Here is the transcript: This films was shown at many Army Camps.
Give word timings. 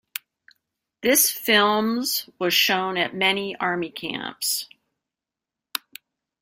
This 1.03 1.29
films 1.29 2.27
was 2.39 2.55
shown 2.55 2.97
at 2.97 3.13
many 3.13 3.55
Army 3.57 3.91
Camps. 3.91 4.67